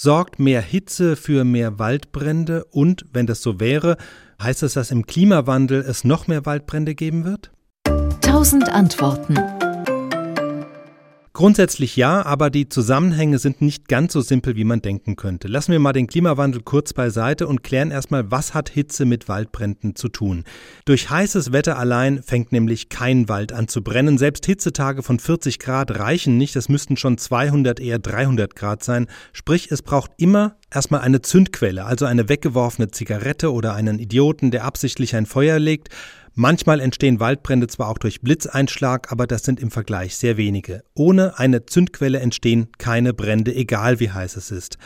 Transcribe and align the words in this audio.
Sorgt 0.00 0.38
mehr 0.38 0.60
Hitze 0.60 1.16
für 1.16 1.42
mehr 1.42 1.80
Waldbrände? 1.80 2.64
Und 2.66 3.06
wenn 3.12 3.26
das 3.26 3.42
so 3.42 3.58
wäre, 3.58 3.96
heißt 4.40 4.62
es, 4.62 4.74
dass 4.74 4.92
im 4.92 5.06
Klimawandel 5.06 5.80
es 5.80 6.04
noch 6.04 6.28
mehr 6.28 6.46
Waldbrände 6.46 6.94
geben 6.94 7.24
wird? 7.24 7.50
Tausend 8.20 8.68
Antworten. 8.68 9.34
Grundsätzlich 11.38 11.94
ja, 11.94 12.26
aber 12.26 12.50
die 12.50 12.68
Zusammenhänge 12.68 13.38
sind 13.38 13.62
nicht 13.62 13.86
ganz 13.86 14.12
so 14.12 14.22
simpel, 14.22 14.56
wie 14.56 14.64
man 14.64 14.82
denken 14.82 15.14
könnte. 15.14 15.46
Lassen 15.46 15.70
wir 15.70 15.78
mal 15.78 15.92
den 15.92 16.08
Klimawandel 16.08 16.62
kurz 16.62 16.92
beiseite 16.92 17.46
und 17.46 17.62
klären 17.62 17.92
erstmal, 17.92 18.32
was 18.32 18.54
hat 18.54 18.68
Hitze 18.70 19.04
mit 19.04 19.28
Waldbränden 19.28 19.94
zu 19.94 20.08
tun. 20.08 20.42
Durch 20.84 21.10
heißes 21.10 21.52
Wetter 21.52 21.78
allein 21.78 22.24
fängt 22.24 22.50
nämlich 22.50 22.88
kein 22.88 23.28
Wald 23.28 23.52
an 23.52 23.68
zu 23.68 23.84
brennen. 23.84 24.18
Selbst 24.18 24.46
Hitzetage 24.46 25.04
von 25.04 25.20
40 25.20 25.60
Grad 25.60 25.96
reichen 25.96 26.38
nicht, 26.38 26.56
es 26.56 26.68
müssten 26.68 26.96
schon 26.96 27.18
200, 27.18 27.78
eher 27.78 28.00
300 28.00 28.56
Grad 28.56 28.82
sein. 28.82 29.06
Sprich, 29.32 29.70
es 29.70 29.82
braucht 29.82 30.10
immer 30.16 30.56
erstmal 30.74 31.02
eine 31.02 31.22
Zündquelle, 31.22 31.84
also 31.84 32.04
eine 32.04 32.28
weggeworfene 32.28 32.90
Zigarette 32.90 33.52
oder 33.52 33.74
einen 33.74 34.00
Idioten, 34.00 34.50
der 34.50 34.64
absichtlich 34.64 35.14
ein 35.14 35.24
Feuer 35.24 35.60
legt. 35.60 35.90
Manchmal 36.40 36.78
entstehen 36.78 37.18
Waldbrände 37.18 37.66
zwar 37.66 37.88
auch 37.88 37.98
durch 37.98 38.20
Blitzeinschlag, 38.20 39.10
aber 39.10 39.26
das 39.26 39.42
sind 39.42 39.58
im 39.58 39.72
Vergleich 39.72 40.14
sehr 40.14 40.36
wenige. 40.36 40.84
Ohne 40.94 41.36
eine 41.36 41.66
Zündquelle 41.66 42.20
entstehen 42.20 42.68
keine 42.78 43.12
Brände, 43.12 43.52
egal 43.52 43.98
wie 43.98 44.12
heiß 44.12 44.36
es 44.36 44.52
ist. 44.52 44.78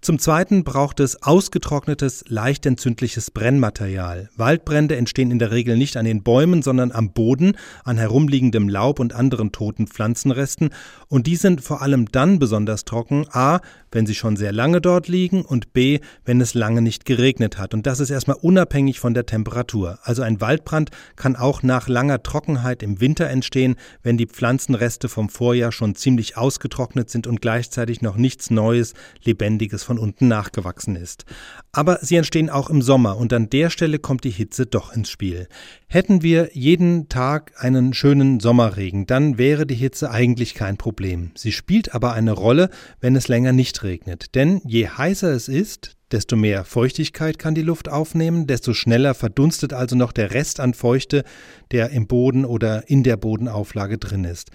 Zum 0.00 0.20
Zweiten 0.20 0.62
braucht 0.62 1.00
es 1.00 1.20
ausgetrocknetes, 1.20 2.26
leicht 2.28 2.64
entzündliches 2.64 3.32
Brennmaterial. 3.32 4.30
Waldbrände 4.36 4.94
entstehen 4.94 5.32
in 5.32 5.40
der 5.40 5.50
Regel 5.50 5.76
nicht 5.76 5.96
an 5.96 6.04
den 6.04 6.22
Bäumen, 6.22 6.62
sondern 6.62 6.92
am 6.92 7.12
Boden, 7.12 7.56
an 7.82 7.98
herumliegendem 7.98 8.68
Laub 8.68 9.00
und 9.00 9.12
anderen 9.12 9.50
toten 9.50 9.88
Pflanzenresten. 9.88 10.70
Und 11.08 11.26
die 11.26 11.34
sind 11.34 11.60
vor 11.60 11.82
allem 11.82 12.06
dann 12.12 12.38
besonders 12.38 12.84
trocken, 12.84 13.26
a, 13.32 13.58
wenn 13.90 14.06
sie 14.06 14.14
schon 14.14 14.36
sehr 14.36 14.52
lange 14.52 14.80
dort 14.80 15.08
liegen 15.08 15.44
und 15.44 15.72
b, 15.72 15.98
wenn 16.24 16.40
es 16.40 16.54
lange 16.54 16.82
nicht 16.82 17.04
geregnet 17.04 17.58
hat. 17.58 17.74
Und 17.74 17.88
das 17.88 17.98
ist 17.98 18.10
erstmal 18.10 18.36
unabhängig 18.40 19.00
von 19.00 19.12
der 19.12 19.26
Temperatur. 19.26 19.98
Also 20.04 20.22
ein 20.22 20.40
Waldbrand 20.40 20.92
kann 21.16 21.36
auch 21.36 21.62
nach 21.62 21.88
langer 21.88 22.22
Trockenheit 22.22 22.82
im 22.82 23.00
Winter 23.00 23.28
entstehen, 23.28 23.76
wenn 24.02 24.16
die 24.16 24.26
Pflanzenreste 24.26 25.08
vom 25.08 25.28
Vorjahr 25.28 25.72
schon 25.72 25.94
ziemlich 25.94 26.36
ausgetrocknet 26.36 27.10
sind 27.10 27.26
und 27.26 27.40
gleichzeitig 27.40 28.02
noch 28.02 28.16
nichts 28.16 28.50
Neues, 28.50 28.94
Lebendiges 29.22 29.82
von 29.82 29.98
unten 29.98 30.28
nachgewachsen 30.28 30.96
ist. 30.96 31.24
Aber 31.72 31.98
sie 32.02 32.16
entstehen 32.16 32.50
auch 32.50 32.70
im 32.70 32.82
Sommer 32.82 33.16
und 33.16 33.32
an 33.32 33.50
der 33.50 33.70
Stelle 33.70 33.98
kommt 33.98 34.24
die 34.24 34.30
Hitze 34.30 34.66
doch 34.66 34.92
ins 34.92 35.10
Spiel. 35.10 35.48
Hätten 35.86 36.22
wir 36.22 36.50
jeden 36.52 37.08
Tag 37.08 37.52
einen 37.56 37.94
schönen 37.94 38.40
Sommerregen, 38.40 39.06
dann 39.06 39.38
wäre 39.38 39.66
die 39.66 39.74
Hitze 39.74 40.10
eigentlich 40.10 40.54
kein 40.54 40.76
Problem. 40.76 41.32
Sie 41.34 41.52
spielt 41.52 41.94
aber 41.94 42.12
eine 42.12 42.32
Rolle, 42.32 42.70
wenn 43.00 43.16
es 43.16 43.28
länger 43.28 43.52
nicht 43.52 43.82
regnet. 43.82 44.34
Denn 44.34 44.60
je 44.64 44.88
heißer 44.88 45.32
es 45.32 45.48
ist, 45.48 45.96
Desto 46.12 46.36
mehr 46.36 46.64
Feuchtigkeit 46.64 47.38
kann 47.38 47.54
die 47.54 47.62
Luft 47.62 47.88
aufnehmen, 47.88 48.46
desto 48.46 48.74
schneller 48.74 49.14
verdunstet 49.14 49.72
also 49.72 49.94
noch 49.94 50.12
der 50.12 50.32
Rest 50.32 50.58
an 50.58 50.74
Feuchte, 50.74 51.24
der 51.70 51.90
im 51.90 52.06
Boden 52.06 52.44
oder 52.44 52.88
in 52.88 53.02
der 53.04 53.16
Bodenauflage 53.16 53.98
drin 53.98 54.24
ist. 54.24 54.50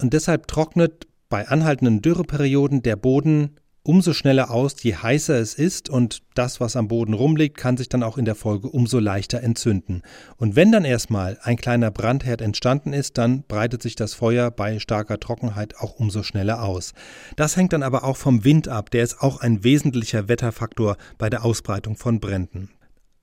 Und 0.00 0.12
deshalb 0.12 0.46
trocknet 0.46 1.06
bei 1.28 1.48
anhaltenden 1.48 2.02
Dürreperioden 2.02 2.82
der 2.82 2.96
Boden 2.96 3.56
umso 3.82 4.12
schneller 4.12 4.50
aus, 4.50 4.82
je 4.82 4.94
heißer 4.94 5.38
es 5.38 5.54
ist 5.54 5.90
und 5.90 6.22
das, 6.34 6.60
was 6.60 6.76
am 6.76 6.88
Boden 6.88 7.14
rumliegt, 7.14 7.56
kann 7.56 7.76
sich 7.76 7.88
dann 7.88 8.02
auch 8.02 8.16
in 8.16 8.24
der 8.24 8.34
Folge 8.34 8.68
umso 8.68 8.98
leichter 8.98 9.40
entzünden. 9.42 10.02
Und 10.36 10.56
wenn 10.56 10.72
dann 10.72 10.84
erstmal 10.84 11.38
ein 11.42 11.56
kleiner 11.56 11.90
Brandherd 11.90 12.40
entstanden 12.40 12.92
ist, 12.92 13.18
dann 13.18 13.42
breitet 13.42 13.82
sich 13.82 13.96
das 13.96 14.14
Feuer 14.14 14.50
bei 14.50 14.78
starker 14.78 15.18
Trockenheit 15.18 15.76
auch 15.76 15.94
umso 15.98 16.22
schneller 16.22 16.62
aus. 16.62 16.92
Das 17.36 17.56
hängt 17.56 17.72
dann 17.72 17.82
aber 17.82 18.04
auch 18.04 18.16
vom 18.16 18.44
Wind 18.44 18.68
ab, 18.68 18.90
der 18.90 19.02
ist 19.02 19.20
auch 19.20 19.40
ein 19.40 19.64
wesentlicher 19.64 20.28
Wetterfaktor 20.28 20.96
bei 21.18 21.28
der 21.28 21.44
Ausbreitung 21.44 21.96
von 21.96 22.20
Bränden. 22.20 22.70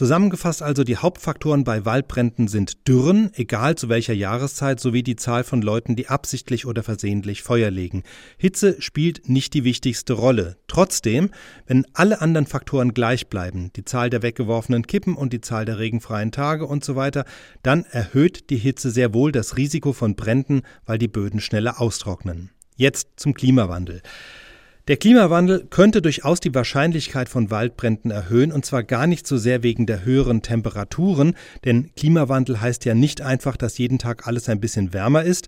Zusammengefasst 0.00 0.62
also 0.62 0.82
die 0.82 0.96
Hauptfaktoren 0.96 1.62
bei 1.62 1.84
Waldbränden 1.84 2.48
sind 2.48 2.88
Dürren, 2.88 3.32
egal 3.34 3.74
zu 3.74 3.90
welcher 3.90 4.14
Jahreszeit, 4.14 4.80
sowie 4.80 5.02
die 5.02 5.16
Zahl 5.16 5.44
von 5.44 5.60
Leuten, 5.60 5.94
die 5.94 6.08
absichtlich 6.08 6.64
oder 6.64 6.82
versehentlich 6.82 7.42
Feuer 7.42 7.70
legen. 7.70 8.02
Hitze 8.38 8.80
spielt 8.80 9.28
nicht 9.28 9.52
die 9.52 9.62
wichtigste 9.62 10.14
Rolle. 10.14 10.56
Trotzdem, 10.68 11.28
wenn 11.66 11.84
alle 11.92 12.22
anderen 12.22 12.46
Faktoren 12.46 12.94
gleich 12.94 13.26
bleiben, 13.26 13.72
die 13.76 13.84
Zahl 13.84 14.08
der 14.08 14.22
weggeworfenen 14.22 14.86
Kippen 14.86 15.16
und 15.16 15.34
die 15.34 15.42
Zahl 15.42 15.66
der 15.66 15.78
regenfreien 15.78 16.32
Tage 16.32 16.64
und 16.64 16.82
so 16.82 16.96
weiter, 16.96 17.26
dann 17.62 17.84
erhöht 17.84 18.48
die 18.48 18.56
Hitze 18.56 18.90
sehr 18.90 19.12
wohl 19.12 19.32
das 19.32 19.58
Risiko 19.58 19.92
von 19.92 20.16
Bränden, 20.16 20.62
weil 20.86 20.96
die 20.96 21.08
Böden 21.08 21.40
schneller 21.40 21.78
austrocknen. 21.78 22.48
Jetzt 22.74 23.08
zum 23.16 23.34
Klimawandel. 23.34 24.00
Der 24.90 24.96
Klimawandel 24.96 25.68
könnte 25.70 26.02
durchaus 26.02 26.40
die 26.40 26.52
Wahrscheinlichkeit 26.52 27.28
von 27.28 27.52
Waldbränden 27.52 28.10
erhöhen, 28.10 28.50
und 28.50 28.66
zwar 28.66 28.82
gar 28.82 29.06
nicht 29.06 29.24
so 29.24 29.36
sehr 29.36 29.62
wegen 29.62 29.86
der 29.86 30.04
höheren 30.04 30.42
Temperaturen, 30.42 31.36
denn 31.64 31.94
Klimawandel 31.94 32.60
heißt 32.60 32.84
ja 32.86 32.94
nicht 32.94 33.20
einfach, 33.20 33.56
dass 33.56 33.78
jeden 33.78 34.00
Tag 34.00 34.26
alles 34.26 34.48
ein 34.48 34.58
bisschen 34.58 34.92
wärmer 34.92 35.22
ist, 35.22 35.46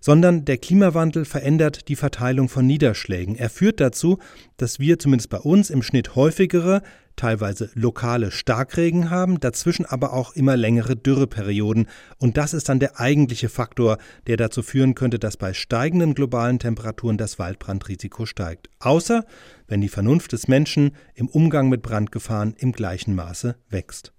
sondern 0.00 0.44
der 0.44 0.58
Klimawandel 0.58 1.24
verändert 1.24 1.88
die 1.88 1.96
Verteilung 1.96 2.48
von 2.48 2.66
Niederschlägen. 2.66 3.36
Er 3.36 3.50
führt 3.50 3.80
dazu, 3.80 4.18
dass 4.56 4.78
wir 4.80 4.98
zumindest 4.98 5.30
bei 5.30 5.38
uns 5.38 5.70
im 5.70 5.82
Schnitt 5.82 6.16
häufigere, 6.16 6.82
teilweise 7.16 7.70
lokale 7.74 8.30
Starkregen 8.30 9.10
haben, 9.10 9.40
dazwischen 9.40 9.84
aber 9.84 10.14
auch 10.14 10.34
immer 10.34 10.56
längere 10.56 10.96
Dürreperioden. 10.96 11.86
Und 12.18 12.38
das 12.38 12.54
ist 12.54 12.68
dann 12.70 12.80
der 12.80 12.98
eigentliche 12.98 13.50
Faktor, 13.50 13.98
der 14.26 14.38
dazu 14.38 14.62
führen 14.62 14.94
könnte, 14.94 15.18
dass 15.18 15.36
bei 15.36 15.52
steigenden 15.52 16.14
globalen 16.14 16.58
Temperaturen 16.58 17.18
das 17.18 17.38
Waldbrandrisiko 17.38 18.24
steigt. 18.24 18.70
Außer 18.78 19.24
wenn 19.68 19.82
die 19.82 19.88
Vernunft 19.88 20.32
des 20.32 20.48
Menschen 20.48 20.96
im 21.14 21.28
Umgang 21.28 21.68
mit 21.68 21.82
Brandgefahren 21.82 22.54
im 22.58 22.72
gleichen 22.72 23.14
Maße 23.14 23.56
wächst. 23.68 24.12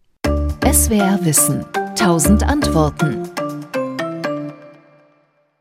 SWR 0.71 1.19
Wissen. 1.23 1.65
Tausend 1.95 2.43
Antworten. 2.43 3.29